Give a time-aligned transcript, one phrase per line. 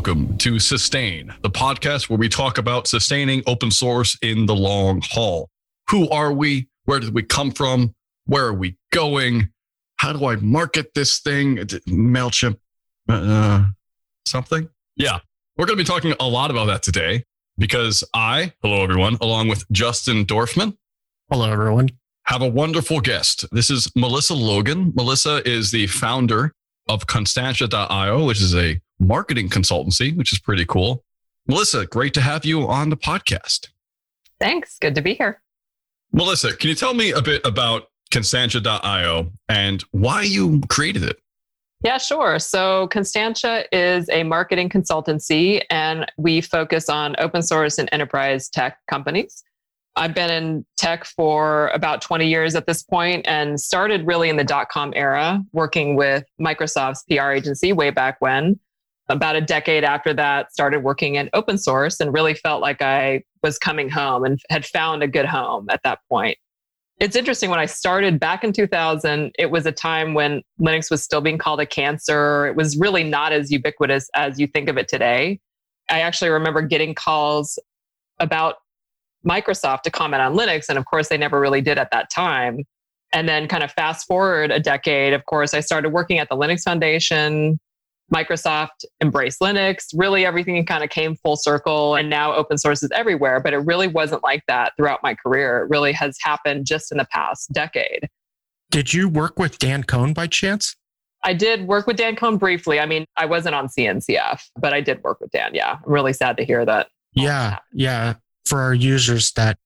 [0.00, 5.02] welcome to Sustain, the podcast where we talk about sustaining open source in the long
[5.04, 5.50] haul.
[5.90, 6.70] Who are we?
[6.86, 7.94] Where did we come from?
[8.24, 9.50] Where are we going?
[9.96, 11.56] How do I market this thing?
[11.56, 12.56] MailChimp,
[13.10, 13.66] uh,
[14.26, 14.70] something?
[14.96, 15.18] Yeah.
[15.58, 17.24] We're going to be talking a lot about that today
[17.58, 20.78] because I, hello everyone, along with Justin Dorfman.
[21.30, 21.90] Hello everyone.
[22.24, 23.44] Have a wonderful guest.
[23.52, 24.94] This is Melissa Logan.
[24.96, 26.54] Melissa is the founder
[26.90, 31.04] of Constantia.io, which is a marketing consultancy, which is pretty cool.
[31.46, 33.68] Melissa, great to have you on the podcast.
[34.40, 34.76] Thanks.
[34.78, 35.40] Good to be here.
[36.12, 41.20] Melissa, can you tell me a bit about Constantia.io and why you created it?
[41.84, 42.38] Yeah, sure.
[42.40, 48.78] So Constantia is a marketing consultancy, and we focus on open source and enterprise tech
[48.90, 49.44] companies.
[49.96, 54.36] I've been in tech for about 20 years at this point and started really in
[54.36, 58.58] the dot com era, working with Microsoft's PR agency way back when
[59.10, 63.24] about a decade after that, started working in open source and really felt like I
[63.42, 66.38] was coming home and had found a good home at that point.
[67.00, 71.02] It's interesting when I started back in 2000, it was a time when Linux was
[71.02, 72.46] still being called a cancer.
[72.46, 75.40] It was really not as ubiquitous as you think of it today.
[75.88, 77.58] I actually remember getting calls
[78.20, 78.56] about
[79.26, 80.68] Microsoft to comment on Linux.
[80.68, 82.64] And of course, they never really did at that time.
[83.12, 86.36] And then, kind of fast forward a decade, of course, I started working at the
[86.36, 87.58] Linux Foundation,
[88.14, 89.86] Microsoft embraced Linux.
[89.94, 93.40] Really, everything kind of came full circle, and now open source is everywhere.
[93.40, 95.62] But it really wasn't like that throughout my career.
[95.62, 98.08] It really has happened just in the past decade.
[98.70, 100.76] Did you work with Dan Kohn by chance?
[101.22, 102.80] I did work with Dan Kohn briefly.
[102.80, 105.54] I mean, I wasn't on CNCF, but I did work with Dan.
[105.54, 105.78] Yeah.
[105.84, 106.88] I'm really sad to hear that.
[107.12, 107.58] Yeah.
[107.72, 108.14] Yeah.
[108.50, 109.58] For our users that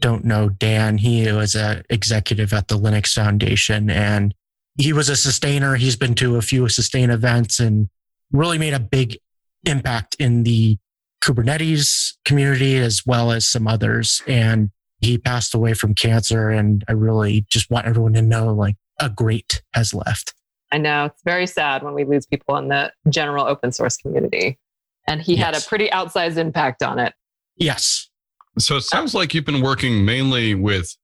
[0.00, 4.32] don't know Dan, he was an executive at the Linux Foundation and
[4.76, 5.74] he was a sustainer.
[5.74, 7.88] He's been to a few sustain events and
[8.30, 9.18] really made a big
[9.64, 10.78] impact in the
[11.20, 14.22] Kubernetes community as well as some others.
[14.28, 16.48] And he passed away from cancer.
[16.48, 20.32] And I really just want everyone to know like a great has left.
[20.70, 24.60] I know it's very sad when we lose people in the general open source community.
[25.08, 25.44] And he yes.
[25.44, 27.14] had a pretty outsized impact on it.
[27.56, 28.08] Yes.
[28.58, 30.96] So it sounds like you've been working mainly with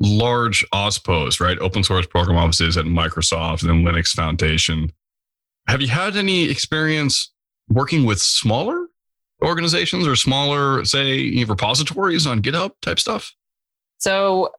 [0.00, 1.58] large OSPOs, right?
[1.58, 4.92] Open source program offices at Microsoft and Linux Foundation.
[5.68, 7.32] Have you had any experience
[7.68, 8.86] working with smaller
[9.44, 13.32] organizations or smaller, say, repositories on GitHub type stuff?
[13.98, 14.50] So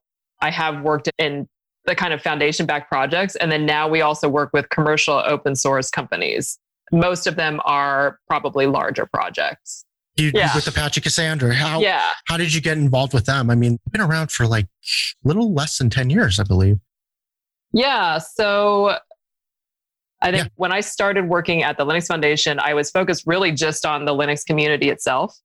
[0.42, 1.48] I have worked in
[1.86, 3.36] the kind of foundation backed projects.
[3.36, 6.58] And then now we also work with commercial open source companies.
[6.92, 9.86] Most of them are probably larger projects.
[10.18, 10.56] You, yeah.
[10.56, 11.54] with Apache Cassandra.
[11.54, 12.12] How yeah.
[12.28, 13.50] how did you get involved with them?
[13.50, 16.80] I mean, been around for like a little less than 10 years, I believe.
[17.74, 18.20] Yeah.
[18.20, 18.98] So
[20.22, 20.50] I think yeah.
[20.56, 24.14] when I started working at the Linux Foundation, I was focused really just on the
[24.14, 25.38] Linux community itself.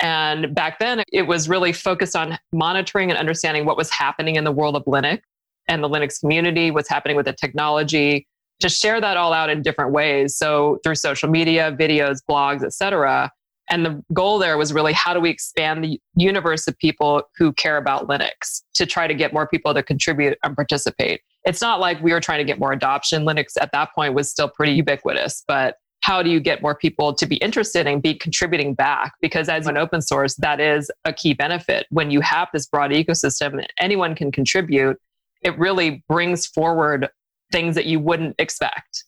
[0.00, 4.44] And back then, it was really focused on monitoring and understanding what was happening in
[4.44, 5.20] the world of Linux
[5.68, 8.26] and the Linux community, what's happening with the technology,
[8.60, 10.36] to share that all out in different ways.
[10.36, 13.30] So through social media, videos, blogs, etc.
[13.70, 17.52] And the goal there was really how do we expand the universe of people who
[17.52, 21.20] care about Linux to try to get more people to contribute and participate.
[21.44, 23.24] It's not like we were trying to get more adoption.
[23.24, 27.12] Linux at that point was still pretty ubiquitous, but how do you get more people
[27.14, 29.14] to be interested and be contributing back?
[29.20, 31.86] Because as an open source, that is a key benefit.
[31.90, 34.98] When you have this broad ecosystem, anyone can contribute.
[35.42, 37.08] It really brings forward
[37.50, 39.04] things that you wouldn't expect.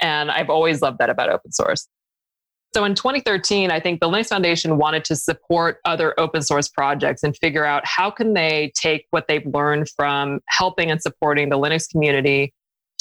[0.00, 1.88] And I've always loved that about open source.
[2.74, 7.22] So in 2013, I think the Linux Foundation wanted to support other open source projects
[7.22, 11.56] and figure out how can they take what they've learned from helping and supporting the
[11.56, 12.52] Linux community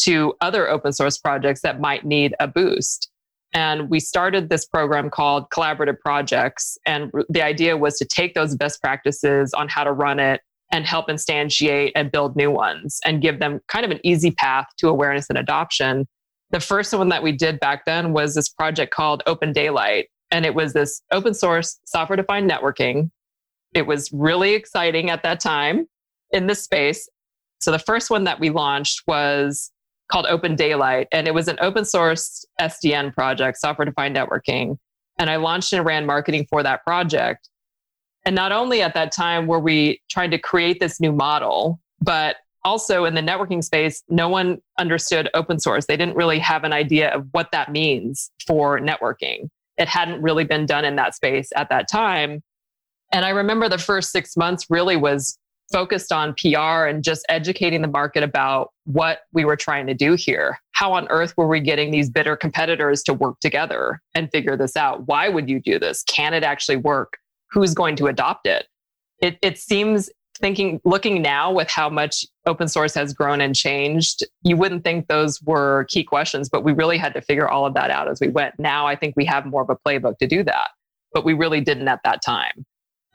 [0.01, 3.09] to other open source projects that might need a boost.
[3.55, 6.77] And we started this program called Collaborative Projects.
[6.85, 10.85] And the idea was to take those best practices on how to run it and
[10.85, 14.87] help instantiate and build new ones and give them kind of an easy path to
[14.87, 16.07] awareness and adoption
[16.53, 20.09] the first one that we did back then was this project called Open Daylight.
[20.29, 23.09] And it was this open source software defined networking.
[23.73, 25.87] It was really exciting at that time
[26.31, 27.09] in this space.
[27.59, 29.71] So the first one that we launched was
[30.11, 34.77] called Open Daylight, and it was an open source SDN project, software defined networking.
[35.17, 37.49] And I launched and ran marketing for that project.
[38.25, 42.35] And not only at that time were we trying to create this new model, but
[42.65, 45.85] also in the networking space, no one understood open source.
[45.85, 49.49] They didn't really have an idea of what that means for networking.
[49.77, 52.41] It hadn't really been done in that space at that time.
[53.11, 55.37] And I remember the first six months really was
[55.71, 60.13] focused on PR and just educating the market about what we were trying to do
[60.13, 60.59] here.
[60.71, 64.75] How on earth were we getting these bitter competitors to work together and figure this
[64.75, 65.07] out?
[65.07, 66.03] Why would you do this?
[66.03, 67.17] Can it actually work?
[67.51, 68.67] Who's going to adopt it?
[69.19, 74.25] It, it seems thinking, looking now with how much open source has grown and changed,
[74.43, 77.73] you wouldn't think those were key questions, but we really had to figure all of
[77.75, 78.55] that out as we went.
[78.59, 80.69] Now I think we have more of a playbook to do that,
[81.13, 82.65] but we really didn't at that time.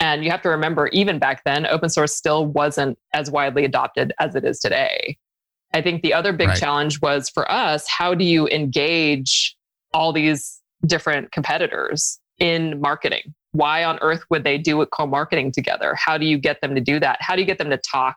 [0.01, 4.13] And you have to remember, even back then, open source still wasn't as widely adopted
[4.21, 5.19] as it is today.
[5.75, 6.59] I think the other big right.
[6.59, 9.57] challenge was for us how do you engage
[9.93, 13.35] all these different competitors in marketing?
[13.53, 15.95] Why on earth would they do co marketing together?
[15.95, 17.19] How do you get them to do that?
[17.21, 18.17] How do you get them to talk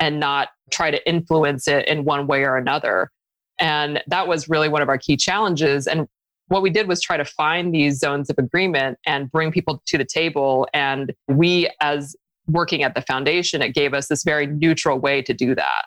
[0.00, 3.10] and not try to influence it in one way or another?
[3.58, 5.86] And that was really one of our key challenges.
[5.86, 6.08] And
[6.48, 9.98] what we did was try to find these zones of agreement and bring people to
[9.98, 10.68] the table.
[10.74, 12.16] And we, as
[12.46, 15.84] working at the foundation, it gave us this very neutral way to do that.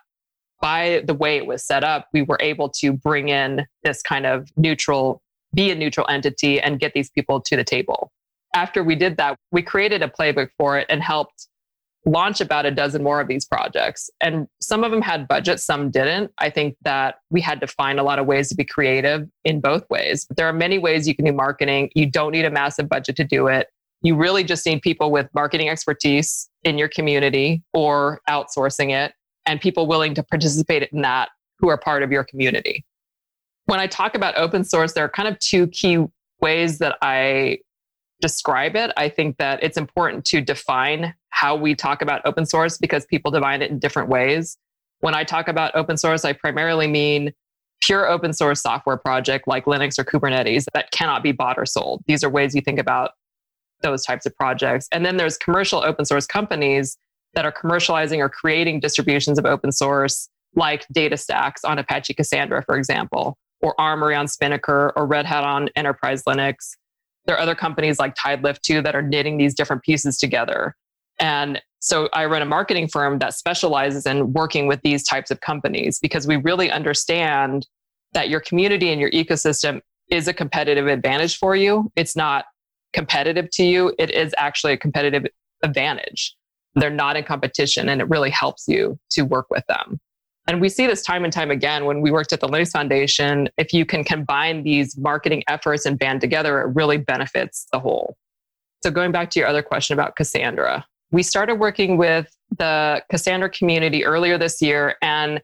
[0.61, 4.25] By the way it was set up, we were able to bring in this kind
[4.25, 5.21] of neutral,
[5.53, 8.11] be a neutral entity and get these people to the table.
[8.55, 11.47] After we did that, we created a playbook for it and helped
[12.05, 14.09] launch about a dozen more of these projects.
[14.21, 16.31] And some of them had budget, some didn't.
[16.37, 19.59] I think that we had to find a lot of ways to be creative in
[19.59, 20.27] both ways.
[20.35, 21.89] There are many ways you can do marketing.
[21.95, 23.67] You don't need a massive budget to do it.
[24.01, 29.13] You really just need people with marketing expertise in your community or outsourcing it
[29.47, 32.85] and people willing to participate in that who are part of your community.
[33.65, 36.05] When I talk about open source, there are kind of two key
[36.39, 37.59] ways that I
[38.25, 38.91] describe it.
[38.97, 43.29] I think that it's important to define how we talk about open source because people
[43.29, 44.57] define it in different ways.
[45.01, 47.33] When I talk about open source, I primarily mean
[47.83, 52.03] pure open source software project like Linux or Kubernetes that cannot be bought or sold.
[52.07, 53.11] These are ways you think about
[53.83, 54.87] those types of projects.
[54.91, 56.97] And then there's commercial open source companies
[57.35, 62.75] that are commercializing or creating distributions of open source like DataStax on Apache Cassandra, for
[62.75, 66.75] example, or Armory on Spinnaker or Red Hat on Enterprise Linux.
[67.25, 70.75] There are other companies like Tidelift too that are knitting these different pieces together.
[71.19, 75.41] And so I run a marketing firm that specializes in working with these types of
[75.41, 77.67] companies because we really understand
[78.13, 81.91] that your community and your ecosystem is a competitive advantage for you.
[81.95, 82.45] It's not
[82.93, 85.25] competitive to you, it is actually a competitive
[85.63, 86.35] advantage.
[86.75, 89.99] They're not in competition and it really helps you to work with them.
[90.47, 93.49] And we see this time and time again when we worked at the Linux Foundation.
[93.57, 98.15] If you can combine these marketing efforts and band together, it really benefits the whole.
[98.83, 103.49] So, going back to your other question about Cassandra, we started working with the Cassandra
[103.49, 105.41] community earlier this year, and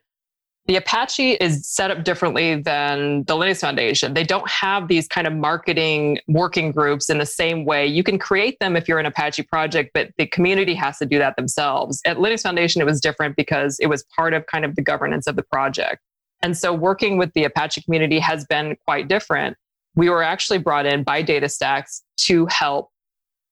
[0.71, 4.13] the Apache is set up differently than the Linux Foundation.
[4.13, 7.85] They don't have these kind of marketing working groups in the same way.
[7.85, 11.19] You can create them if you're an Apache project, but the community has to do
[11.19, 12.00] that themselves.
[12.06, 15.27] At Linux Foundation, it was different because it was part of kind of the governance
[15.27, 16.01] of the project.
[16.41, 19.57] And so working with the Apache community has been quite different.
[19.95, 22.91] We were actually brought in by DataStax to help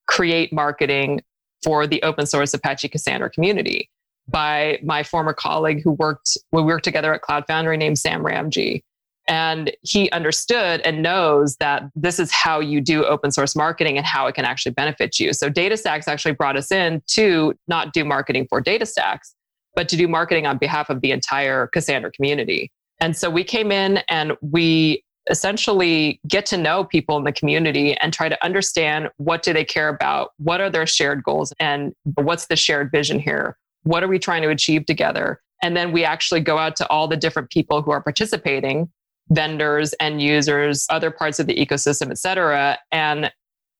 [0.07, 1.19] create marketing
[1.65, 3.89] for the open source Apache Cassandra community
[4.29, 8.83] by my former colleague who worked, we worked together at Cloud Foundry named Sam Ramji.
[9.27, 14.05] And he understood and knows that this is how you do open source marketing and
[14.05, 15.33] how it can actually benefit you.
[15.33, 19.33] So DataStax actually brought us in to not do marketing for DataStax,
[19.75, 22.71] but to do marketing on behalf of the entire Cassandra community.
[22.99, 27.95] And so we came in and we essentially get to know people in the community
[27.97, 31.93] and try to understand what do they care about what are their shared goals and
[32.15, 35.41] what's the shared vision here what are we trying to achieve together?
[35.61, 38.89] And then we actually go out to all the different people who are participating
[39.31, 43.31] vendors end users other parts of the ecosystem et cetera and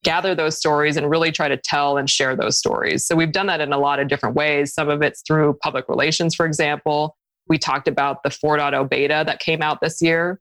[0.04, 3.06] gather those stories and really try to tell and share those stories.
[3.06, 4.74] So we've done that in a lot of different ways.
[4.74, 7.18] Some of it's through public relations for example.
[7.48, 10.40] We talked about the 4.0 beta that came out this year.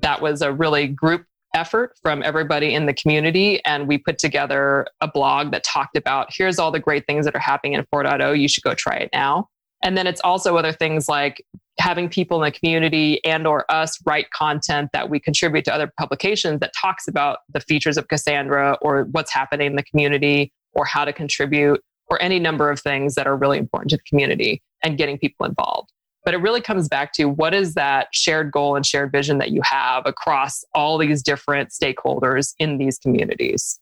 [0.00, 3.64] That was a really group effort from everybody in the community.
[3.64, 7.34] And we put together a blog that talked about here's all the great things that
[7.34, 8.38] are happening in 4.0.
[8.38, 9.48] You should go try it now.
[9.82, 11.44] And then it's also other things like
[11.78, 15.90] having people in the community and or us write content that we contribute to other
[15.98, 20.84] publications that talks about the features of Cassandra or what's happening in the community or
[20.84, 24.62] how to contribute or any number of things that are really important to the community
[24.84, 25.90] and getting people involved.
[26.24, 29.50] But it really comes back to what is that shared goal and shared vision that
[29.50, 33.78] you have across all these different stakeholders in these communities.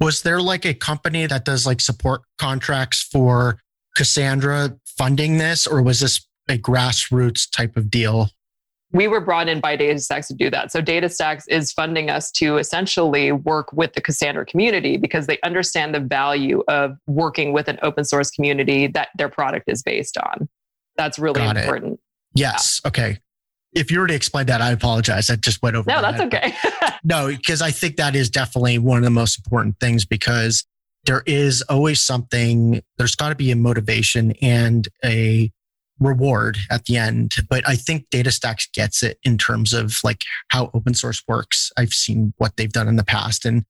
[0.00, 3.58] Was there like a company that does like support contracts for
[3.96, 8.28] Cassandra funding this, or was this a grassroots type of deal?
[8.94, 10.70] we were brought in by DataStax to do that.
[10.70, 15.94] So DataStax is funding us to essentially work with the Cassandra community because they understand
[15.94, 20.48] the value of working with an open source community that their product is based on.
[20.96, 21.94] That's really Got important.
[21.94, 22.00] It.
[22.34, 22.80] Yes.
[22.84, 22.88] Yeah.
[22.88, 23.18] Okay.
[23.72, 25.30] If you were to explain that, I apologize.
[25.30, 25.90] I just went over.
[25.90, 26.34] No, that's head.
[26.34, 26.54] okay.
[27.04, 30.64] no, because I think that is definitely one of the most important things because
[31.06, 35.50] there is always something, there's got to be a motivation and a
[35.98, 37.34] reward at the end.
[37.48, 41.70] But I think DataStax gets it in terms of like how open source works.
[41.76, 43.44] I've seen what they've done in the past.
[43.44, 43.64] And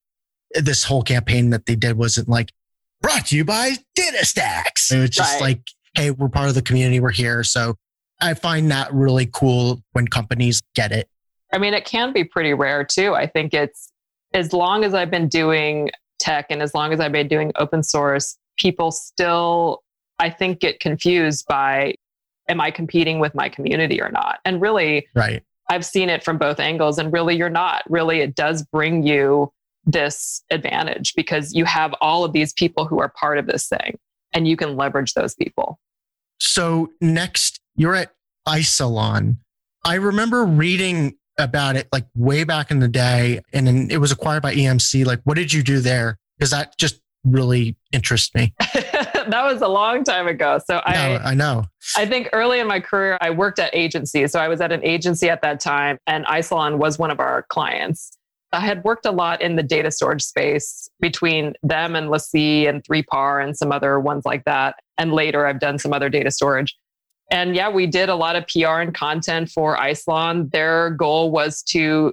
[0.52, 2.52] this whole campaign that they did wasn't like
[3.00, 4.92] brought to you by DataStax.
[4.92, 5.40] It was just right.
[5.40, 5.60] like,
[5.94, 7.44] hey, we're part of the community, we're here.
[7.44, 7.76] So
[8.20, 11.08] I find that really cool when companies get it.
[11.52, 13.14] I mean, it can be pretty rare too.
[13.14, 13.90] I think it's
[14.32, 17.82] as long as I've been doing tech and as long as I've been doing open
[17.82, 19.82] source, people still,
[20.18, 21.94] I think, get confused by
[22.48, 24.40] am I competing with my community or not?
[24.44, 25.42] And really, right.
[25.70, 26.98] I've seen it from both angles.
[26.98, 27.82] And really, you're not.
[27.88, 29.52] Really, it does bring you
[29.86, 33.98] this advantage because you have all of these people who are part of this thing
[34.32, 35.78] and you can leverage those people.
[36.38, 38.12] So, next, you're at
[38.46, 39.38] Isilon.
[39.84, 44.12] I remember reading about it like way back in the day and then it was
[44.12, 45.04] acquired by EMC.
[45.04, 46.16] Like, what did you do there?
[46.38, 48.54] Because that just really interests me.
[48.74, 50.60] that was a long time ago.
[50.64, 51.64] So I, I know.
[51.96, 54.32] I think early in my career, I worked at agencies.
[54.32, 57.46] So I was at an agency at that time, and Isilon was one of our
[57.48, 58.16] clients.
[58.52, 62.84] I had worked a lot in the data storage space between them and LaCie and
[62.84, 64.76] 3PAR and some other ones like that.
[64.98, 66.76] And later, I've done some other data storage.
[67.30, 70.50] And yeah, we did a lot of PR and content for Isilon.
[70.50, 72.12] Their goal was to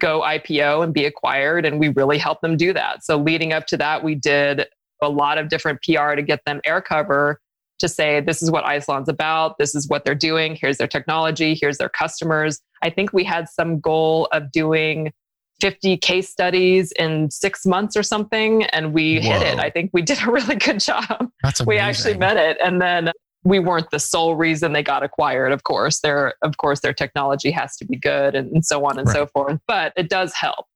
[0.00, 3.04] go IPO and be acquired, and we really helped them do that.
[3.04, 4.66] So leading up to that, we did
[5.02, 7.40] a lot of different PR to get them air cover
[7.78, 9.58] to say, this is what Isilon's about.
[9.58, 10.56] This is what they're doing.
[10.60, 11.56] Here's their technology.
[11.60, 12.60] Here's their customers.
[12.82, 15.12] I think we had some goal of doing
[15.60, 19.38] 50 case studies in six months or something, and we Whoa.
[19.38, 19.58] hit it.
[19.58, 21.30] I think we did a really good job.
[21.42, 21.64] That's.
[21.64, 22.58] We actually met it.
[22.62, 23.12] And then
[23.44, 26.00] we weren't the sole reason they got acquired, of course.
[26.00, 29.14] Their of course their technology has to be good and, and so on and right.
[29.14, 29.60] so forth.
[29.66, 30.66] But it does help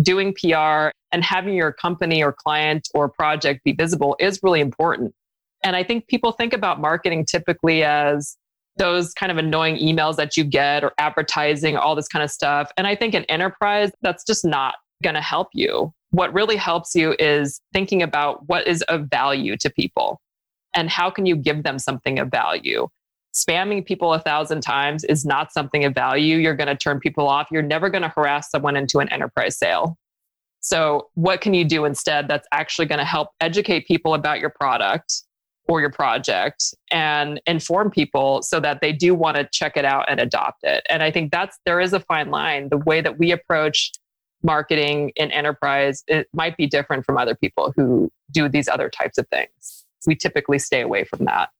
[0.00, 5.14] doing PR and having your company or client or project be visible is really important.
[5.64, 8.36] And I think people think about marketing typically as
[8.78, 12.70] those kind of annoying emails that you get or advertising, all this kind of stuff.
[12.76, 15.92] And I think in enterprise, that's just not going to help you.
[16.10, 20.20] What really helps you is thinking about what is of value to people
[20.74, 22.88] and how can you give them something of value
[23.38, 26.36] spamming people a thousand times is not something of value.
[26.36, 27.48] You're going to turn people off.
[27.50, 29.96] You're never going to harass someone into an enterprise sale.
[30.60, 34.50] So, what can you do instead that's actually going to help educate people about your
[34.50, 35.22] product
[35.68, 40.06] or your project and inform people so that they do want to check it out
[40.08, 40.82] and adopt it?
[40.88, 42.68] And I think that's there is a fine line.
[42.70, 43.92] The way that we approach
[44.42, 49.18] marketing in enterprise it might be different from other people who do these other types
[49.18, 49.84] of things.
[50.06, 51.50] We typically stay away from that.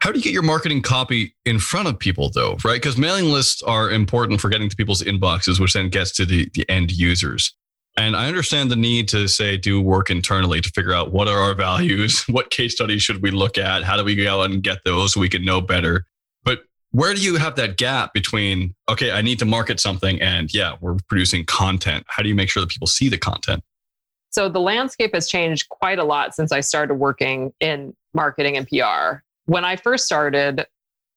[0.00, 2.74] How do you get your marketing copy in front of people, though, right?
[2.74, 6.48] Because mailing lists are important for getting to people's inboxes, which then gets to the,
[6.54, 7.54] the end users.
[7.96, 11.38] And I understand the need to say, do work internally to figure out what are
[11.38, 14.62] our values, what case studies should we look at, how do we go out and
[14.62, 16.04] get those so we can know better.
[16.44, 20.52] But where do you have that gap between, okay, I need to market something and
[20.52, 22.04] yeah, we're producing content?
[22.08, 23.62] How do you make sure that people see the content?
[24.30, 28.68] So the landscape has changed quite a lot since I started working in marketing and
[28.68, 30.66] PR when I first started,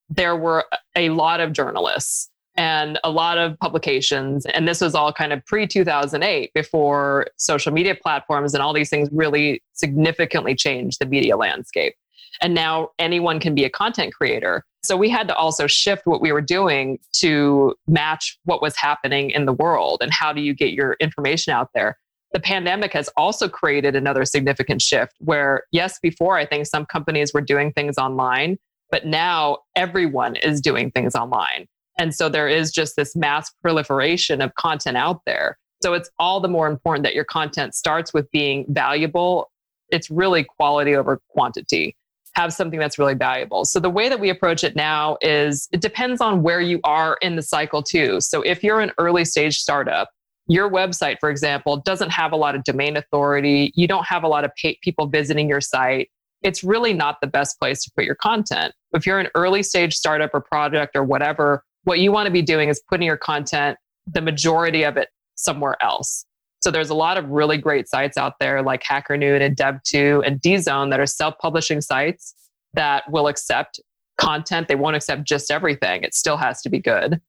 [0.07, 2.29] there were a lot of journalists
[2.60, 4.46] and a lot of publications.
[4.48, 8.89] And this was all kind of pre 2008 before social media platforms and all these
[8.89, 11.96] things really significantly changed the media landscape.
[12.42, 14.66] And now anyone can be a content creator.
[14.84, 19.30] So we had to also shift what we were doing to match what was happening
[19.30, 21.98] in the world and how do you get your information out there
[22.32, 27.34] the pandemic has also created another significant shift where, yes, before I think some companies
[27.34, 28.60] were doing things online,
[28.92, 31.66] but now everyone is doing things online.
[32.00, 35.60] And so there is just this mass proliferation of content out there.
[35.84, 39.51] So it's all the more important that your content starts with being valuable.
[39.89, 41.96] It's really quality over quantity.
[42.34, 43.65] Have something that's really valuable.
[43.65, 47.18] So the way that we approach it now is it depends on where you are
[47.22, 48.22] in the cycle, too.
[48.22, 50.10] So if you're an early stage startup,
[50.48, 53.72] your website, for example, doesn't have a lot of domain authority.
[53.75, 54.51] You don't have a lot of
[54.82, 56.10] people visiting your site.
[56.44, 58.74] It's really not the best place to put your content.
[58.94, 62.43] If you're an early stage startup or project or whatever, what you want to be
[62.43, 66.24] doing is putting your content, the majority of it, somewhere else.
[66.62, 70.39] So there's a lot of really great sites out there like HackerNoon and Dev.to and
[70.39, 72.36] DZone that are self-publishing sites
[72.75, 73.79] that will accept
[74.19, 74.67] content.
[74.67, 76.03] They won't accept just everything.
[76.03, 77.19] It still has to be good.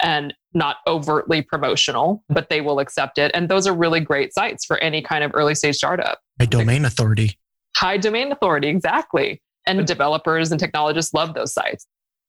[0.00, 3.30] and not overtly promotional, but they will accept it.
[3.34, 6.20] And those are really great sites for any kind of early stage startup.
[6.40, 7.38] A domain authority.
[7.76, 9.42] High domain authority, exactly.
[9.66, 11.86] And developers and technologists love those sites.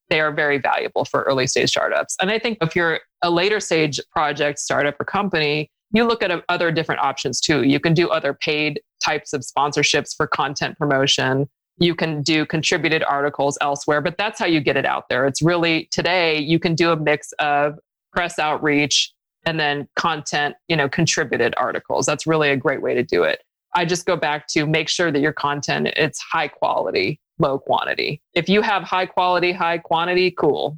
[0.10, 2.16] They are very valuable for early stage startups.
[2.22, 6.44] And I think if you're a later stage project, startup, or company, you look at
[6.50, 7.64] other different options too.
[7.64, 11.50] You can do other paid types of sponsorships for content promotion.
[11.78, 15.26] You can do contributed articles elsewhere, but that's how you get it out there.
[15.26, 17.80] It's really today you can do a mix of
[18.14, 19.14] press outreach
[19.46, 22.06] and then content, you know, contributed articles.
[22.06, 23.42] That's really a great way to do it.
[23.76, 28.22] I just go back to make sure that your content it's high quality, low quantity.
[28.34, 30.78] If you have high quality, high quantity, cool.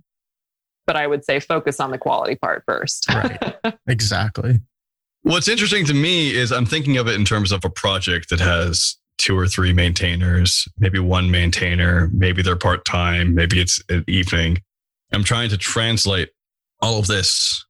[0.85, 3.07] But I would say focus on the quality part first.
[3.09, 3.55] right.
[3.87, 4.59] Exactly.
[5.23, 8.39] What's interesting to me is I'm thinking of it in terms of a project that
[8.39, 14.03] has two or three maintainers, maybe one maintainer, maybe they're part time, maybe it's an
[14.07, 14.57] evening.
[15.13, 16.29] I'm trying to translate
[16.81, 17.65] all of this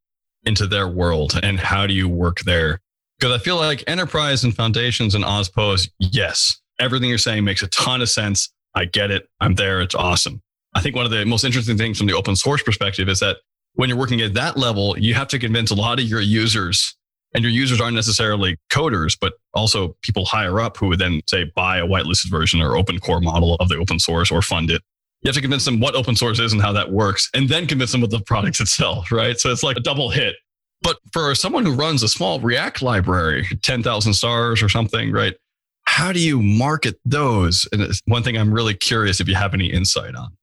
[0.45, 2.79] into their world and how do you work there?
[3.19, 7.67] Because I feel like enterprise and foundations and OSPOs, yes, everything you're saying makes a
[7.67, 8.51] ton of sense.
[8.75, 9.27] I get it.
[9.39, 9.81] I'm there.
[9.81, 10.41] It's awesome.
[10.73, 13.37] I think one of the most interesting things from the open source perspective is that
[13.73, 16.95] when you're working at that level, you have to convince a lot of your users
[17.33, 21.45] and your users aren't necessarily coders, but also people higher up who would then say
[21.55, 24.81] buy a whitelisted version or open core model of the open source or fund it.
[25.21, 27.67] You have to convince them what open source is and how that works, and then
[27.67, 29.39] convince them of the product itself, right?
[29.39, 30.35] So it's like a double hit.
[30.81, 35.35] But for someone who runs a small React library, 10,000 stars or something, right?
[36.01, 37.67] How do you market those?
[37.71, 40.35] And it's one thing I'm really curious if you have any insight on.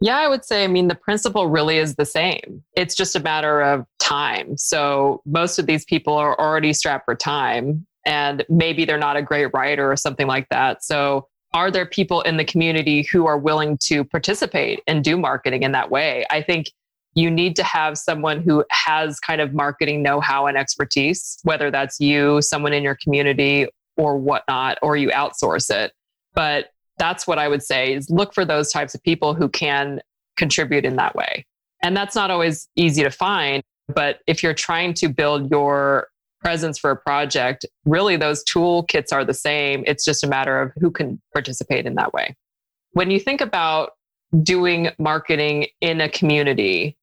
[0.00, 2.64] Yeah, I would say, I mean, the principle really is the same.
[2.72, 4.56] It's just a matter of time.
[4.56, 9.22] So most of these people are already strapped for time and maybe they're not a
[9.22, 10.82] great writer or something like that.
[10.82, 15.62] So are there people in the community who are willing to participate and do marketing
[15.62, 16.26] in that way?
[16.28, 16.72] I think
[17.14, 21.70] you need to have someone who has kind of marketing know how and expertise, whether
[21.70, 25.92] that's you, someone in your community, or whatnot, or you outsource it.
[26.34, 30.00] But that's what I would say is look for those types of people who can
[30.36, 31.46] contribute in that way.
[31.82, 33.62] And that's not always easy to find.
[33.88, 36.08] But if you're trying to build your
[36.40, 39.84] presence for a project, really those toolkits are the same.
[39.86, 42.34] It's just a matter of who can participate in that way.
[42.92, 43.92] When you think about
[44.42, 46.96] doing marketing in a community,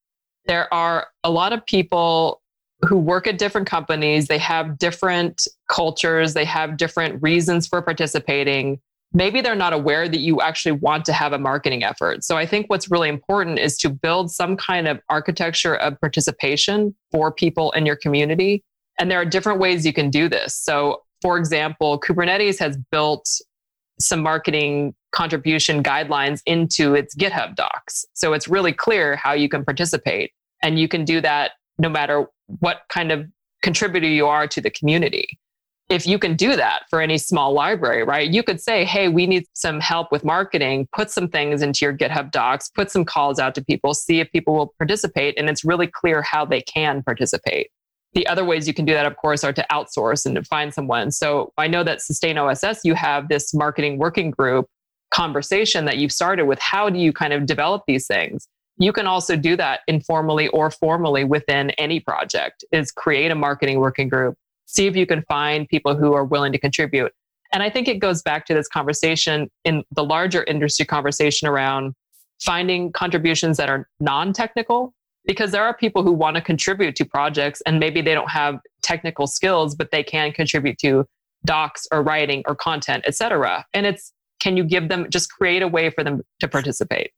[0.46, 2.42] there are a lot of people
[2.84, 4.28] who work at different companies.
[4.28, 8.80] They have different cultures, they have different reasons for participating
[9.13, 12.24] maybe they're not aware that you actually want to have a marketing effort.
[12.24, 16.96] So I think what's really important is to build some kind of architecture of participation
[17.12, 18.63] for people in your community.
[19.00, 20.56] And there are different ways you can do this.
[20.56, 23.28] So, for example, Kubernetes has built
[24.00, 28.06] some marketing contribution guidelines into its GitHub docs.
[28.13, 30.32] So it's really clear how you can participate.
[30.63, 32.28] And you can do that no matter
[32.60, 33.26] what kind of
[33.62, 35.40] contributor you are to the community
[35.92, 38.32] if you can do that for any small library, right?
[38.32, 41.96] You could say, hey, we need some help with marketing, put some things into your
[41.96, 45.38] GitHub docs, put some calls out to people, see if people will participate.
[45.38, 47.72] And it's really clear how they can participate.
[48.14, 50.74] The other ways you can do that, of course, are to outsource and to find
[50.74, 51.12] someone.
[51.12, 54.68] So I know that Sustain OSS, you have this marketing working group
[55.12, 56.60] conversation that you've started with.
[56.60, 58.48] How do you kind of develop these things?
[58.82, 63.80] You can also do that informally or formally within any project is create a marketing
[63.80, 64.36] working group
[64.72, 67.12] see if you can find people who are willing to contribute.
[67.54, 71.94] And I think it goes back to this conversation in the larger industry conversation around
[72.41, 74.94] finding contributions that are non technical,
[75.26, 78.60] because there are people who want to contribute to projects and maybe they don't have
[78.82, 81.06] technical skills, but they can contribute to
[81.44, 83.65] docs or writing or content, et cetera.
[83.74, 87.12] And it's can you give them just create a way for them to participate?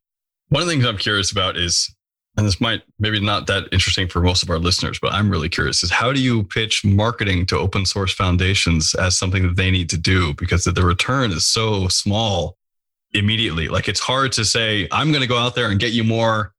[0.49, 1.93] One of the things I'm curious about is
[2.36, 5.49] and this might maybe not that interesting for most of our listeners, but I'm really
[5.49, 9.69] curious is how do you pitch marketing to open source foundations as something that they
[9.69, 10.34] need to do?
[10.34, 12.58] Because the return is so small
[13.12, 13.67] immediately.
[13.67, 16.53] Like it's hard to say, I'm going to go out there and get you more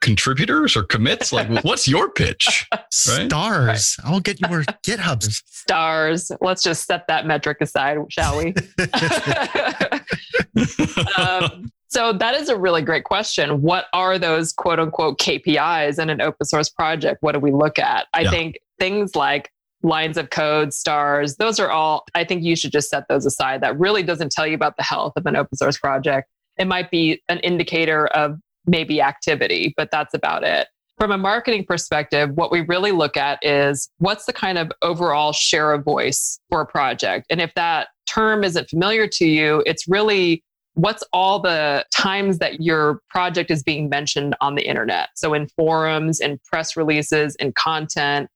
[0.00, 1.32] contributors or commits.
[1.32, 2.66] Like, what's your pitch?
[2.72, 2.84] Right?
[2.92, 3.96] Stars.
[4.02, 4.10] Right.
[4.10, 5.42] I'll get you more GitHubs.
[5.46, 6.30] Stars.
[6.40, 8.54] Let's just set that metric aside, shall we?
[11.16, 13.62] um, so that is a really great question.
[13.62, 17.22] What are those quote unquote KPIs in an open source project?
[17.22, 18.06] What do we look at?
[18.12, 18.30] I yeah.
[18.30, 19.50] think things like
[19.82, 23.62] lines of code, stars, those are all, I think you should just set those aside.
[23.62, 26.28] That really doesn't tell you about the health of an open source project.
[26.58, 30.68] It might be an indicator of maybe activity, but that's about it.
[30.98, 35.32] From a marketing perspective, what we really look at is what's the kind of overall
[35.32, 37.26] share of voice for a project?
[37.30, 40.42] And if that term isn't familiar to you, it's really
[40.74, 45.10] what's all the times that your project is being mentioned on the internet?
[45.14, 48.28] So in forums, in press releases, in content,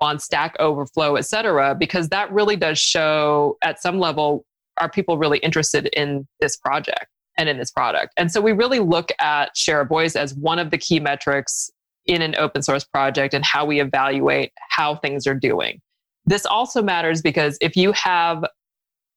[0.00, 4.44] on Stack Overflow, et cetera, because that really does show at some level,
[4.76, 7.06] are people really interested in this project
[7.38, 8.12] and in this product?
[8.18, 11.70] And so we really look at share of voice as one of the key metrics
[12.04, 15.80] in an open source project and how we evaluate how things are doing.
[16.26, 18.44] This also matters because if you have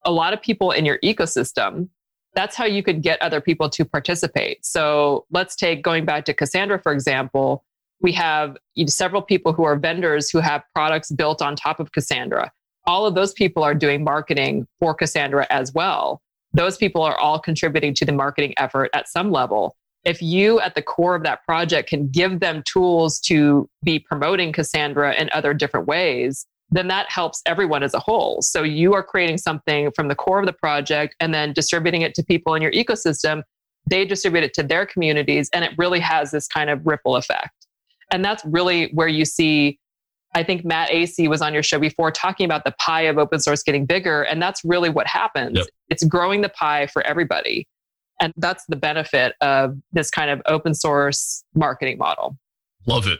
[0.05, 1.89] a lot of people in your ecosystem,
[2.33, 4.65] that's how you could get other people to participate.
[4.65, 7.65] So let's take going back to Cassandra, for example.
[8.01, 8.57] We have
[8.87, 12.51] several people who are vendors who have products built on top of Cassandra.
[12.87, 16.21] All of those people are doing marketing for Cassandra as well.
[16.53, 19.75] Those people are all contributing to the marketing effort at some level.
[20.03, 24.51] If you, at the core of that project, can give them tools to be promoting
[24.51, 28.41] Cassandra in other different ways, then that helps everyone as a whole.
[28.41, 32.15] So you are creating something from the core of the project and then distributing it
[32.15, 33.43] to people in your ecosystem.
[33.89, 37.67] They distribute it to their communities, and it really has this kind of ripple effect.
[38.11, 39.79] And that's really where you see.
[40.33, 43.39] I think Matt Asay was on your show before talking about the pie of open
[43.39, 44.23] source getting bigger.
[44.23, 45.57] And that's really what happens.
[45.57, 45.67] Yep.
[45.89, 47.67] It's growing the pie for everybody.
[48.21, 52.37] And that's the benefit of this kind of open source marketing model.
[52.85, 53.19] Love it.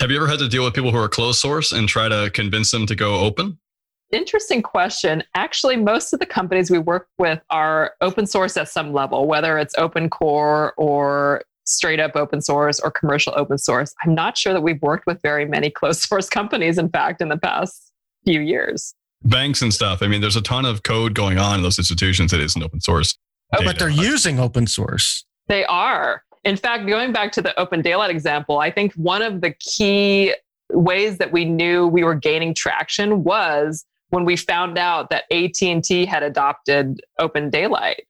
[0.00, 2.30] Have you ever had to deal with people who are closed source and try to
[2.32, 3.58] convince them to go open?
[4.12, 5.22] Interesting question.
[5.34, 9.58] Actually, most of the companies we work with are open source at some level, whether
[9.58, 13.94] it's open core or straight up open source or commercial open source.
[14.04, 17.28] I'm not sure that we've worked with very many closed source companies, in fact, in
[17.28, 17.92] the past
[18.24, 18.94] few years.
[19.24, 20.02] Banks and stuff.
[20.02, 22.80] I mean, there's a ton of code going on in those institutions that isn't open
[22.80, 23.16] source.
[23.56, 25.24] Oh, but they're using open source.
[25.48, 26.22] They are.
[26.44, 30.34] In fact, going back to the open daylight example, I think one of the key
[30.70, 36.06] ways that we knew we were gaining traction was when we found out that AT&T
[36.06, 38.06] had adopted open daylight.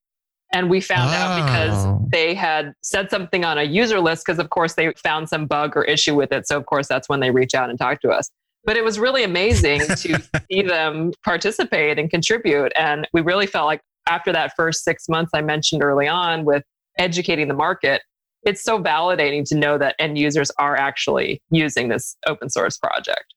[0.52, 1.14] And we found oh.
[1.14, 5.28] out because they had said something on a user list because of course they found
[5.28, 6.46] some bug or issue with it.
[6.46, 8.30] So of course that's when they reach out and talk to us.
[8.64, 12.72] But it was really amazing to see them participate and contribute.
[12.76, 16.64] And we really felt like after that first six months I mentioned early on with
[16.98, 18.02] educating the market,
[18.42, 23.34] it's so validating to know that end users are actually using this open source project.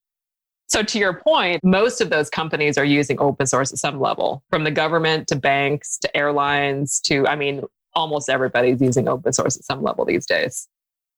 [0.71, 4.41] So, to your point, most of those companies are using open source at some level,
[4.49, 9.57] from the government to banks to airlines to, I mean, almost everybody's using open source
[9.57, 10.69] at some level these days.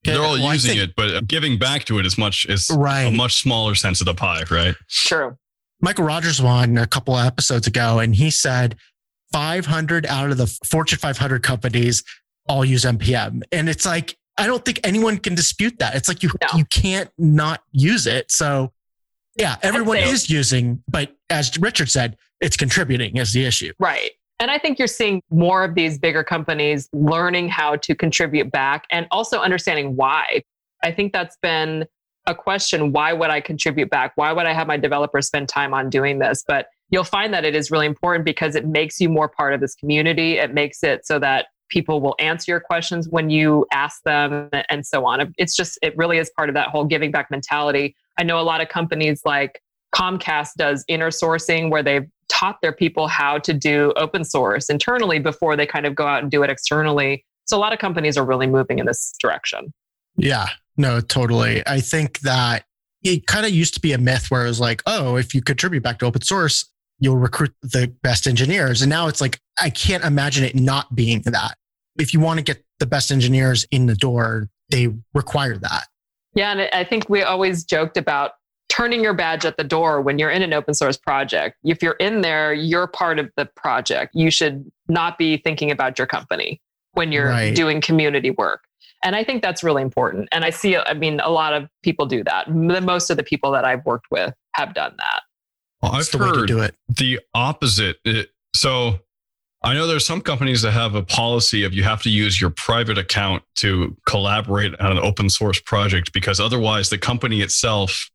[0.06, 3.04] They're all well, using think, it, but giving back to it is much is right.
[3.04, 4.74] a much smaller sense of the pie, right?
[4.90, 5.38] True.
[5.86, 8.76] Mikeal Rogers won a couple of episodes ago, and he said
[9.34, 12.04] 500 out of the Fortune 500 companies
[12.50, 16.22] all use npm and it's like i don't think anyone can dispute that it's like
[16.22, 16.58] you no.
[16.58, 18.74] you can't not use it so
[19.36, 23.72] yeah everyone is using but as richard said it's contributing is the issue.
[23.80, 24.12] Right.
[24.40, 28.86] And i think you're seeing more of these bigger companies learning how to contribute back
[28.92, 30.44] and also understanding why.
[30.84, 31.86] I think that's been
[32.26, 34.12] a question why would i contribute back?
[34.16, 36.44] Why would i have my developers spend time on doing this?
[36.46, 39.62] But you'll find that it is really important because it makes you more part of
[39.62, 40.38] this community.
[40.38, 44.86] It makes it so that people will answer your questions when you ask them and
[44.86, 45.34] so on.
[45.38, 47.96] It's just, it really is part of that whole giving back mentality.
[48.18, 49.62] I know a lot of companies like
[49.96, 55.20] Comcast does inner sourcing where they've taught their people how to do open source internally
[55.20, 57.26] before they kind of go out and do it externally.
[57.46, 59.74] So a lot of companies are really moving in this direction.
[60.16, 60.48] Yeah,
[60.78, 61.62] no, totally.
[61.68, 62.66] I think that
[63.04, 65.42] it kind of used to be a myth where it was like, oh, if you
[65.42, 66.66] contribute back to open source,
[67.00, 68.82] you'll recruit the best engineers.
[68.82, 71.58] And now it's like, I can't imagine it not being that
[71.98, 75.88] if you want to get the best engineers in the door, they require that.
[76.36, 76.52] Yeah.
[76.52, 78.32] And I think we always joked about
[78.70, 81.58] turning your badge at the door when you're in an open source project.
[81.64, 84.16] If you're in there, you're part of the project.
[84.16, 86.60] You should not be thinking about your company
[86.94, 87.56] when you're right.
[87.56, 88.62] doing community work.
[89.04, 90.30] And I think that's really important.
[90.32, 92.50] And I see, I mean, a lot of people do that.
[92.50, 95.22] Most of the people that I've worked with have done that.
[95.82, 96.76] Well, I've heard do it.
[96.88, 97.98] the opposite.
[98.56, 99.00] So
[99.66, 102.50] I know there's some companies that have a policy of you have to use your
[102.50, 108.10] private account to collaborate on an open source project because otherwise the company itself,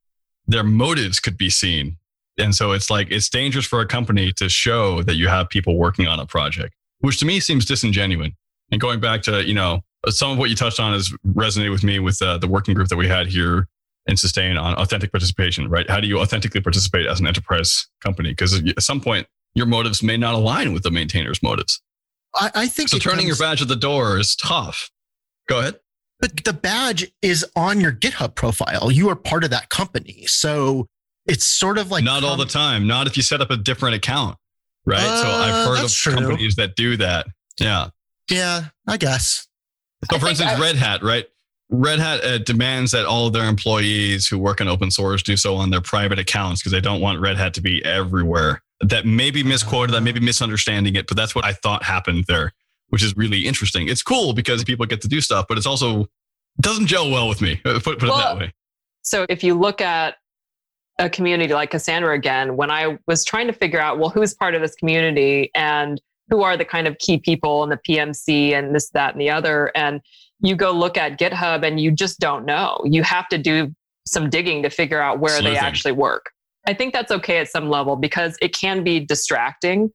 [0.46, 1.96] their motives could be seen.
[2.36, 5.78] And so it's like it's dangerous for a company to show that you have people
[5.78, 8.30] working on a project, which to me seems disingenuous.
[8.70, 11.82] And going back to, you know, some of what you touched on has resonated with
[11.82, 13.68] me with uh, the working group that we had here
[14.06, 15.88] in Sustain on authentic participation, right?
[15.88, 18.30] How do you authentically participate as an enterprise company?
[18.30, 19.26] Because at some point,
[19.58, 21.82] your motives may not align with the maintainer's motives.
[22.34, 22.98] I, I think so.
[22.98, 24.90] Turning comes, your badge at the door is tough.
[25.48, 25.80] Go ahead.
[26.20, 28.90] But the badge is on your GitHub profile.
[28.90, 30.24] You are part of that company.
[30.26, 30.86] So
[31.26, 32.86] it's sort of like not com- all the time.
[32.86, 34.36] Not if you set up a different account,
[34.84, 35.00] right?
[35.00, 36.14] Uh, so I've heard of true.
[36.14, 37.26] companies that do that.
[37.60, 37.90] Yeah.
[38.30, 39.46] Yeah, I guess.
[40.10, 41.26] So, for instance, I, Red Hat, right?
[41.70, 45.36] Red Hat uh, demands that all of their employees who work in open source do
[45.36, 48.62] so on their private accounts because they don't want Red Hat to be everywhere.
[48.80, 52.24] That may be misquoted, that may be misunderstanding it, but that's what I thought happened
[52.28, 52.52] there,
[52.88, 53.88] which is really interesting.
[53.88, 56.06] It's cool because people get to do stuff, but it's also
[56.60, 57.56] doesn't gel well with me.
[57.64, 58.52] Put, put well, it that way.
[59.02, 60.16] So if you look at
[60.98, 64.54] a community like Cassandra again, when I was trying to figure out, well, who's part
[64.54, 68.74] of this community and who are the kind of key people in the PMC and
[68.74, 70.00] this, that, and the other, and
[70.40, 72.80] you go look at GitHub and you just don't know.
[72.84, 73.74] You have to do
[74.06, 75.52] some digging to figure out where Sleuthing.
[75.52, 76.30] they actually work.
[76.66, 79.92] I think that's okay at some level because it can be distracting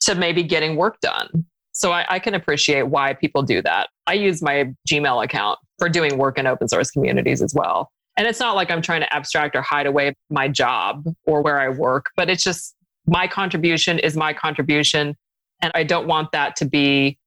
[0.00, 1.44] to maybe getting work done.
[1.72, 3.88] So I, I, can appreciate why people do that.
[4.06, 7.90] I use my Gmail account for doing work in open source communities as well.
[8.16, 11.58] And it's not like I'm trying to abstract or hide away my job or where
[11.58, 12.74] I work, but it's just
[13.06, 15.16] my contribution is my contribution.
[15.62, 17.18] And I don't want that to be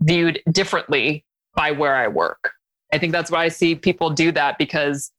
[0.00, 1.24] viewed differently
[1.54, 2.52] by where I work.
[2.92, 5.12] I think that's why I see people do that because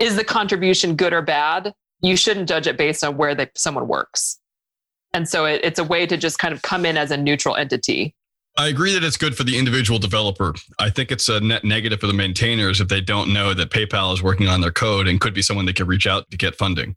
[0.00, 1.72] is the contribution good or bad?
[2.00, 4.38] You shouldn't judge it based on where the, someone works.
[5.12, 7.56] And so it, it's a way to just kind of come in as a neutral
[7.56, 8.14] entity.
[8.56, 10.54] I agree that it's good for the individual developer.
[10.78, 14.12] I think it's a net negative for the maintainers if they don't know that PayPal
[14.12, 16.56] is working on their code and could be someone they could reach out to get
[16.56, 16.96] funding.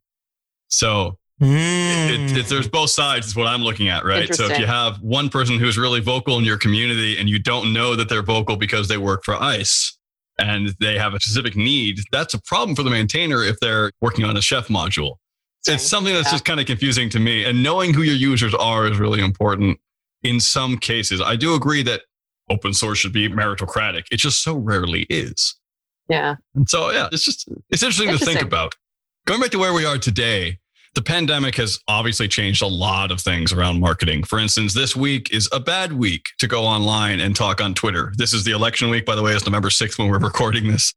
[0.70, 2.72] So it, it, there's hmm.
[2.72, 5.78] both sides is what i'm looking at right so if you have one person who's
[5.78, 9.24] really vocal in your community and you don't know that they're vocal because they work
[9.24, 9.98] for ice
[10.42, 14.26] and they have a specific need that's a problem for the maintainer if they're working
[14.26, 15.16] on a chef module.
[15.68, 16.32] It's something that's yeah.
[16.32, 19.80] just kind of confusing to me and knowing who your users are is really important
[20.24, 21.22] in some cases.
[21.22, 22.02] I do agree that
[22.50, 24.06] open source should be meritocratic.
[24.12, 25.56] It just so rarely is.
[26.10, 26.36] Yeah.
[26.56, 28.34] And so yeah it's just it's interesting, interesting.
[28.34, 28.74] to think about.
[29.28, 30.58] Going back to where we are today
[30.94, 34.24] the pandemic has obviously changed a lot of things around marketing.
[34.24, 38.12] For instance, this week is a bad week to go online and talk on Twitter.
[38.18, 40.94] This is the election week, by the way, it's November 6th when we're recording this,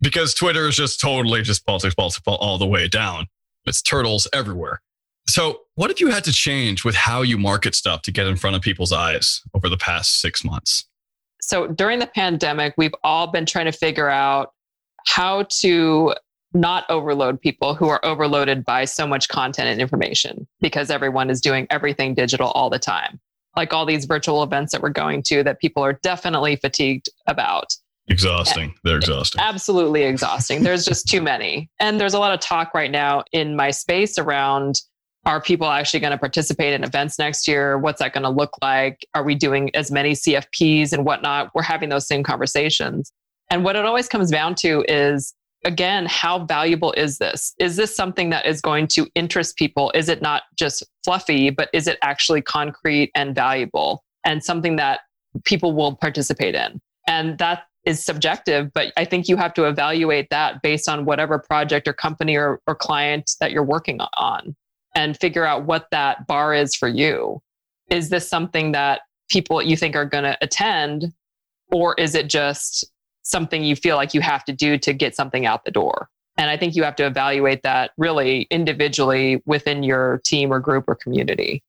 [0.00, 3.26] because Twitter is just totally just politics, politics all the way down.
[3.64, 4.80] It's turtles everywhere.
[5.28, 8.36] So, what have you had to change with how you market stuff to get in
[8.36, 10.86] front of people's eyes over the past six months?
[11.42, 14.52] So, during the pandemic, we've all been trying to figure out
[15.06, 16.14] how to
[16.54, 21.40] not overload people who are overloaded by so much content and information because everyone is
[21.40, 23.20] doing everything digital all the time.
[23.56, 27.74] Like all these virtual events that we're going to that people are definitely fatigued about.
[28.06, 28.74] Exhausting.
[28.84, 29.40] They're exhausting.
[29.40, 30.62] Absolutely exhausting.
[30.62, 31.68] There's just too many.
[31.80, 34.80] And there's a lot of talk right now in my space around
[35.26, 37.76] are people actually going to participate in events next year?
[37.76, 39.06] What's that going to look like?
[39.14, 41.50] Are we doing as many CFPs and whatnot?
[41.54, 43.12] We're having those same conversations.
[43.50, 47.54] And what it always comes down to is again, how valuable is this?
[47.58, 49.90] Is this something that is going to interest people?
[49.94, 55.00] Is it not just fluffy, but is it actually concrete and valuable and something that
[55.44, 56.80] people will participate in?
[57.06, 61.38] And that is subjective, but I think you have to evaluate that based on whatever
[61.38, 64.54] project or company or, or client that you're working on
[64.94, 67.40] and figure out what that bar is for you.
[67.88, 71.12] Is this something that people you think are going to attend?
[71.70, 72.84] Or is it just
[73.28, 76.08] something you feel like you have to do to get something out the door.
[76.36, 80.84] And I think you have to evaluate that really individually within your team or group
[80.88, 81.62] or community.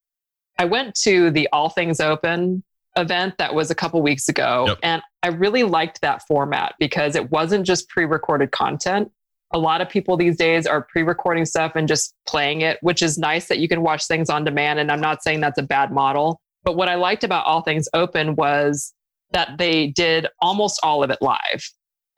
[0.58, 2.63] I went to the All Things Open
[2.95, 4.78] event that was a couple weeks ago, yep.
[4.84, 9.12] and I really liked that format because it wasn't just pre recorded content.
[9.52, 13.02] A lot of people these days are pre recording stuff and just playing it, which
[13.02, 14.80] is nice that you can watch things on demand.
[14.80, 16.39] And I'm not saying that's a bad model.
[16.63, 18.93] But what I liked about All Things Open was
[19.32, 21.72] that they did almost all of it live.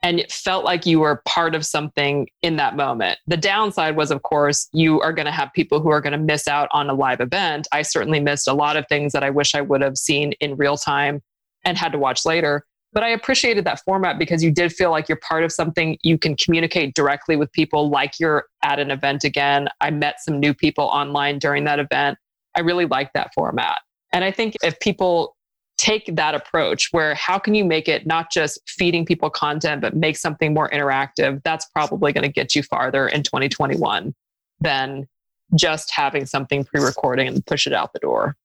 [0.04, 3.20] And it felt like you were part of something in that moment.
[3.28, 6.18] The downside was, of course, you are going to have people who are going to
[6.18, 7.68] miss out on a live event.
[7.72, 10.56] I certainly missed a lot of things that I wish I would have seen in
[10.56, 11.22] real time
[11.64, 12.66] and had to watch later.
[12.94, 15.98] But I appreciated that format because you did feel like you're part of something.
[16.02, 19.70] You can communicate directly with people like you're at an event again.
[19.80, 22.18] I met some new people online during that event.
[22.56, 23.78] I really like that format.
[24.12, 25.38] And I think if people
[25.82, 29.96] take that approach where how can you make it not just feeding people content, but
[29.96, 31.42] make something more interactive?
[31.44, 34.14] That's probably going to get you farther in 2021
[34.60, 35.08] than
[35.56, 38.38] just having something pre recording and push it out the door.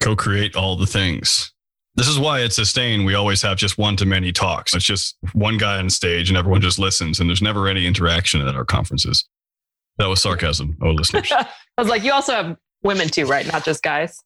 [0.00, 1.52] Co create all the things.
[1.96, 4.72] This is why at Sustain, we always have just one to many talks.
[4.72, 8.40] It's just one guy on stage and everyone just listens, and there's never any interaction
[8.46, 9.28] at our conferences.
[9.98, 11.30] That was sarcasm, oh, listeners.
[11.32, 11.46] I
[11.76, 13.46] was like, you also have women too, right?
[13.50, 14.22] Not just guys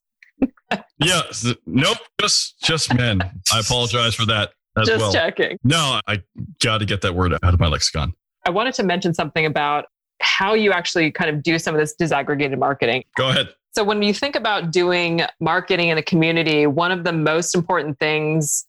[0.98, 1.22] yeah.
[1.66, 1.98] Nope.
[2.20, 3.20] Just just men.
[3.52, 5.12] I apologize for that as just well.
[5.12, 5.58] checking.
[5.64, 6.22] No, I
[6.62, 8.14] got to get that word out of my lexicon.
[8.44, 9.86] I wanted to mention something about
[10.20, 13.04] how you actually kind of do some of this disaggregated marketing.
[13.16, 13.54] Go ahead.
[13.74, 17.98] So when you think about doing marketing in a community, one of the most important
[17.98, 18.66] things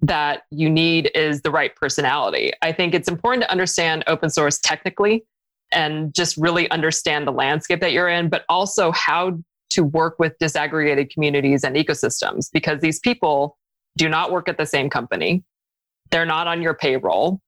[0.00, 2.52] that you need is the right personality.
[2.62, 5.24] I think it's important to understand open source technically
[5.70, 9.38] and just really understand the landscape that you're in, but also how
[9.72, 13.58] to work with disaggregated communities and ecosystems because these people
[13.96, 15.44] do not work at the same company.
[16.10, 17.40] They're not on your payroll.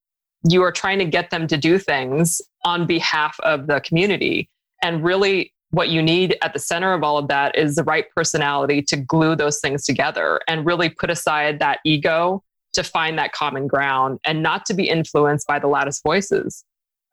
[0.48, 4.50] You are trying to get them to do things on behalf of the community.
[4.82, 8.06] And really, what you need at the center of all of that is the right
[8.14, 12.42] personality to glue those things together and really put aside that ego
[12.74, 16.64] to find that common ground and not to be influenced by the loudest voices.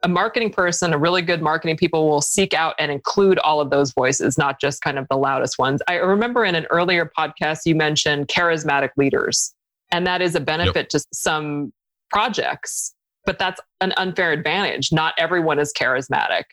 [0.03, 3.69] A marketing person, a really good marketing people will seek out and include all of
[3.69, 5.81] those voices, not just kind of the loudest ones.
[5.87, 9.53] I remember in an earlier podcast, you mentioned charismatic leaders,
[9.91, 10.89] and that is a benefit yep.
[10.89, 11.71] to some
[12.09, 14.91] projects, but that's an unfair advantage.
[14.91, 16.45] Not everyone is charismatic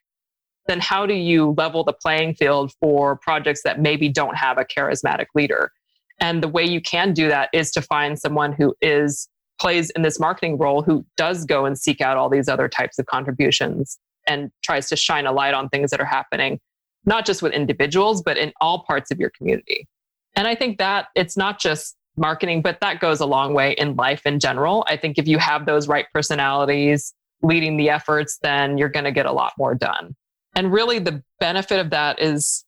[0.69, 4.65] then how do you level the playing field for projects that maybe don't have a
[4.65, 5.73] charismatic leader?
[6.21, 9.29] And the way you can do that is to find someone who is
[9.61, 12.99] plays in this marketing role who does go and seek out all these other types
[12.99, 16.61] of contributions and tries to shine a light on things that are happening
[17.05, 19.88] not just with individuals but in all parts of your community.
[20.37, 23.97] And I think that it's not just marketing but that goes a long way in
[23.97, 24.85] life in general.
[24.87, 29.12] I think if you have those right personalities leading the efforts then you're going to
[29.12, 30.14] get a lot more done.
[30.55, 32.64] And really, the benefit of that is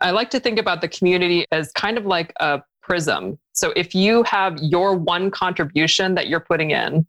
[0.00, 3.38] I like to think about the community as kind of like a prism.
[3.52, 7.06] So if you have your one contribution that you're putting in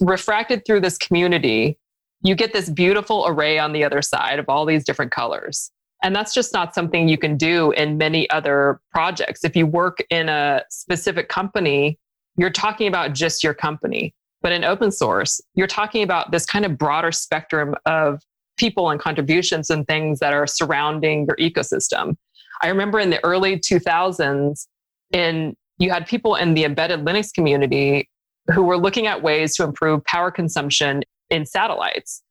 [0.00, 1.78] refracted through this community,
[2.22, 5.70] you get this beautiful array on the other side of all these different colors.
[6.02, 9.44] And that's just not something you can do in many other projects.
[9.44, 11.98] If you work in a specific company,
[12.36, 14.14] you're talking about just your company.
[14.40, 18.22] But in open source, you're talking about this kind of broader spectrum of
[18.56, 22.16] people and contributions and things that are surrounding your ecosystem.
[22.62, 24.66] I remember in the early 2000s,
[25.12, 28.08] in you had people in the embedded Linux community
[28.52, 32.22] who were looking at ways to improve power consumption in satellites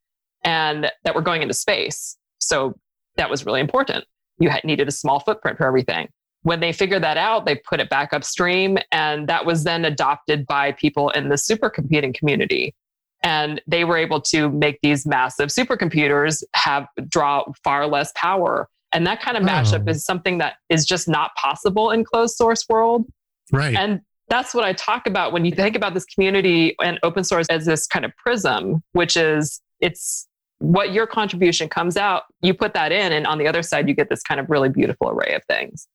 [0.44, 2.18] and that were going into space.
[2.40, 2.76] So
[3.16, 4.04] that was really important.
[4.40, 6.10] You had needed a small footprint for everything.
[6.44, 10.46] When they figured that out, they put it back upstream, and that was then adopted
[10.46, 12.76] by people in the supercomputing community
[13.24, 19.06] and they were able to make these massive supercomputers have draw far less power and
[19.06, 19.92] that kind of mashup oh.
[19.92, 23.06] is something that is just not possible in closed source world
[23.52, 27.24] right and that's what i talk about when you think about this community and open
[27.24, 30.28] source as this kind of prism which is it's
[30.60, 33.94] what your contribution comes out you put that in and on the other side you
[33.94, 35.88] get this kind of really beautiful array of things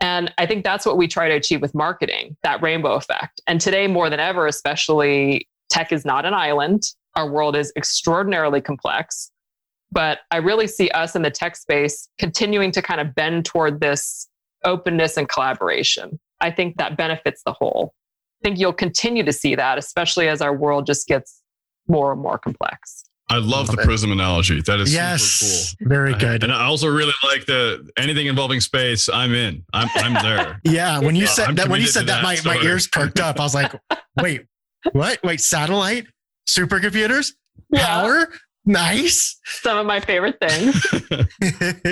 [0.00, 3.40] and I think that's what we try to achieve with marketing, that rainbow effect.
[3.48, 6.84] And today, more than ever, especially tech is not an island.
[7.16, 9.32] Our world is extraordinarily complex.
[9.90, 13.80] But I really see us in the tech space continuing to kind of bend toward
[13.80, 14.28] this
[14.64, 16.18] openness and collaboration.
[16.40, 17.94] I think that benefits the whole.
[18.42, 21.42] I think you'll continue to see that, especially as our world just gets
[21.88, 23.04] more and more complex.
[23.30, 23.84] I love, love the it.
[23.84, 24.62] prism analogy.
[24.62, 25.88] That is yes, super cool.
[25.88, 26.44] Very good.
[26.44, 29.08] And I also really like the anything involving space.
[29.08, 29.64] I'm in.
[29.74, 30.60] I'm I'm there.
[30.64, 30.98] yeah.
[30.98, 33.38] When you said that, when you said that, that my, my ears perked up.
[33.38, 33.72] I was like,
[34.20, 34.46] wait,
[34.92, 35.22] what?
[35.22, 36.06] Wait, satellite?
[36.48, 37.32] Supercomputers?
[37.70, 37.86] Yeah.
[37.86, 38.28] Power?
[38.64, 39.38] Nice.
[39.46, 40.86] Some of my favorite things.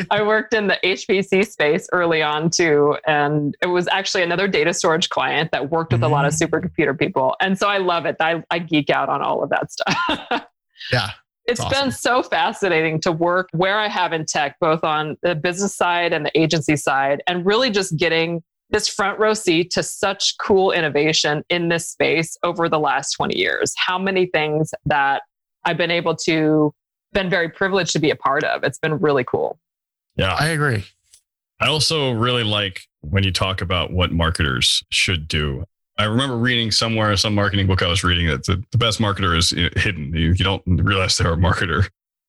[0.10, 2.98] I worked in the HPC space early on too.
[3.06, 6.06] And it was actually another data storage client that worked with mm.
[6.06, 6.46] a lot of mm.
[6.46, 7.34] supercomputer people.
[7.40, 8.16] And so I love it.
[8.20, 10.46] I, I geek out on all of that stuff.
[10.92, 11.10] yeah.
[11.46, 11.84] It's awesome.
[11.86, 16.12] been so fascinating to work where I have in tech, both on the business side
[16.12, 20.72] and the agency side, and really just getting this front row seat to such cool
[20.72, 23.72] innovation in this space over the last 20 years.
[23.76, 25.22] How many things that
[25.66, 26.72] I've been able to
[27.12, 28.64] been very privileged to be a part of.
[28.64, 29.58] It's been really cool.
[30.16, 30.34] Yeah.
[30.34, 30.84] I agree.
[31.60, 35.64] I also really like when you talk about what marketers should do.
[35.98, 39.36] I remember reading somewhere, some marketing book I was reading that the, the best marketer
[39.36, 40.14] is hidden.
[40.14, 41.88] You, you don't realize they're a marketer.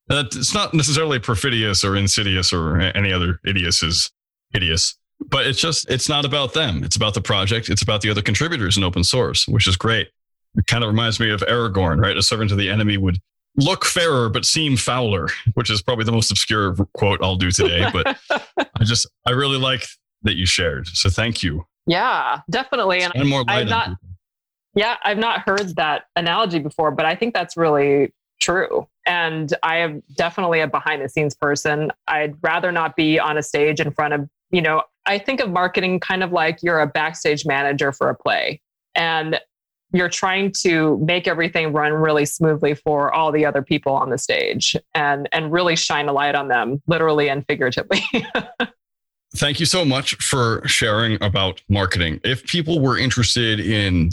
[0.09, 4.11] it's not necessarily perfidious or insidious or any other idiot is
[4.51, 8.09] hideous but it's just it's not about them it's about the project it's about the
[8.09, 10.09] other contributors in open source which is great
[10.55, 12.17] it kind of reminds me of aragorn right?
[12.17, 13.19] A servant of the enemy would
[13.55, 17.87] look fairer but seem fouler which is probably the most obscure quote i'll do today
[17.91, 18.15] but
[18.59, 19.83] i just i really like
[20.21, 21.65] that you shared so thank you.
[21.87, 23.97] Yeah definitely and, and more i've not
[24.75, 29.77] yeah i've not heard that analogy before but i think that's really true and i
[29.77, 31.91] am definitely a behind the scenes person.
[32.07, 35.49] I'd rather not be on a stage in front of you know I think of
[35.49, 38.61] marketing kind of like you're a backstage manager for a play
[38.93, 39.39] and
[39.93, 44.17] you're trying to make everything run really smoothly for all the other people on the
[44.17, 48.01] stage and and really shine a light on them literally and figuratively.
[49.35, 52.19] thank you so much for sharing about marketing.
[52.23, 54.09] If people were interested in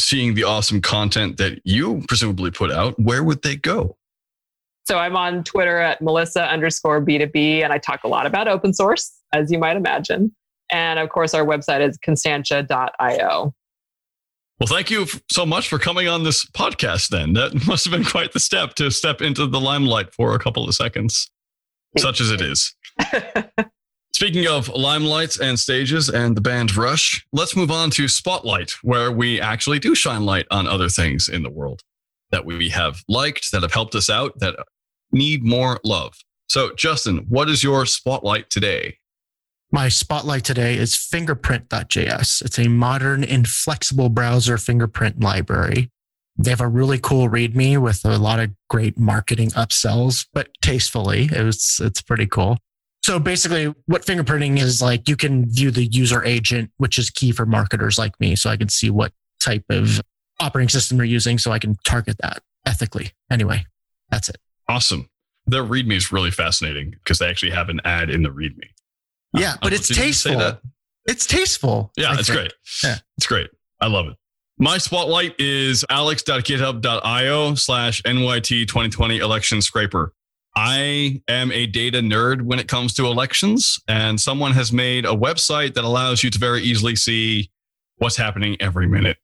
[0.00, 3.96] seeing the awesome content that you presumably put out, where would they go?
[4.86, 8.72] So I'm on Twitter at Melissa underscore B2B, and I talk a lot about open
[8.72, 10.34] source, as you might imagine.
[10.70, 13.54] And of course, our website is constantia.io.
[14.60, 17.34] Well, thank you so much for coming on this podcast then.
[17.34, 20.68] That must have been quite the step to step into the limelight for a couple
[20.68, 21.30] of seconds,
[21.96, 22.74] such as it is.
[24.12, 29.12] Speaking of limelights and stages and the band Rush, let's move on to Spotlight, where
[29.12, 31.82] we actually do shine light on other things in the world
[32.32, 34.56] that we have liked, that have helped us out, that
[35.12, 36.14] need more love.
[36.48, 38.97] So, Justin, what is your Spotlight today?
[39.70, 42.42] My spotlight today is fingerprint.js.
[42.42, 45.90] It's a modern, inflexible browser fingerprint library.
[46.38, 51.28] They have a really cool README with a lot of great marketing upsells, but tastefully.
[51.30, 52.56] It was, it's pretty cool.
[53.02, 57.32] So basically, what fingerprinting is like, you can view the user agent, which is key
[57.32, 58.36] for marketers like me.
[58.36, 60.00] So I can see what type of
[60.40, 63.10] operating system they're using so I can target that ethically.
[63.30, 63.66] Anyway,
[64.08, 64.38] that's it.
[64.66, 65.10] Awesome.
[65.46, 68.70] The README is really fascinating because they actually have an ad in the README.
[69.34, 70.58] Yeah, uh, but oh, it's tasteful.
[71.06, 71.92] It's tasteful.
[71.96, 72.52] Yeah, it's great.
[72.84, 73.50] Yeah, it's great.
[73.80, 74.16] I love it.
[74.58, 80.12] My spotlight is alex.github.io slash NYT 2020 election scraper.
[80.56, 85.14] I am a data nerd when it comes to elections, and someone has made a
[85.14, 87.50] website that allows you to very easily see
[87.98, 89.18] what's happening every minute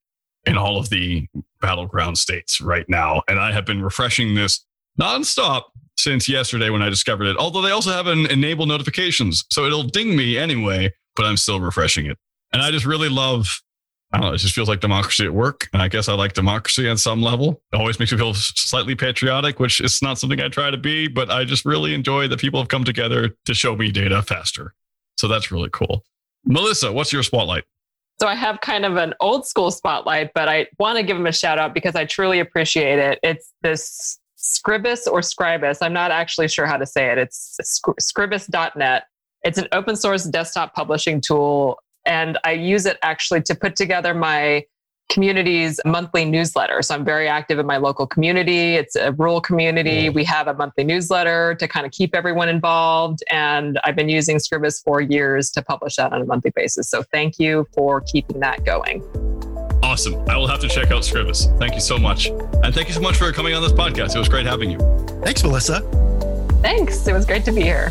[0.47, 1.27] in all of the
[1.61, 3.23] battleground states right now.
[3.27, 4.65] And I have been refreshing this
[5.01, 5.63] nonstop
[5.97, 7.37] since yesterday when I discovered it.
[7.37, 11.61] Although they also have an enable notifications, so it'll ding me anyway, but I'm still
[11.61, 12.19] refreshing it.
[12.53, 13.49] And I just really love,
[14.13, 15.69] I don't know, it just feels like democracy at work.
[15.73, 17.63] And I guess I like democracy on some level.
[17.73, 21.09] It always makes me feel slightly patriotic, which is not something I try to be,
[21.09, 24.75] but I just really enjoy that people have come together to show me data faster.
[25.17, 26.05] So that's really cool.
[26.45, 27.65] Melissa, what's your spotlight?
[28.21, 31.27] So I have kind of an old school spotlight, but I want to give them
[31.27, 33.19] a shout out because I truly appreciate it.
[33.23, 35.79] It's this Scribus or Scribus.
[35.81, 37.19] I'm not actually sure how to say it.
[37.19, 37.57] It's
[37.99, 39.05] scribus.net.
[39.43, 41.79] It's an open source desktop publishing tool.
[42.05, 44.65] And I use it actually to put together my
[45.11, 46.83] community's monthly newsletter.
[46.83, 48.75] So I'm very active in my local community.
[48.75, 50.09] It's a rural community.
[50.11, 53.23] We have a monthly newsletter to kind of keep everyone involved.
[53.31, 56.91] And I've been using Scribus for years to publish that on a monthly basis.
[56.91, 59.03] So thank you for keeping that going.
[59.85, 60.15] Awesome.
[60.31, 61.57] I will have to check out Scribus.
[61.59, 62.29] Thank you so much.
[62.29, 64.17] And thank you so much for coming on this podcast.
[64.17, 64.79] It was great having you.
[65.23, 65.83] Thanks, Melissa.
[66.63, 67.07] Thanks.
[67.07, 67.91] It was great to be here.